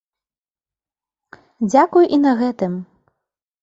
[1.71, 2.73] Дзякуй і на гэтым!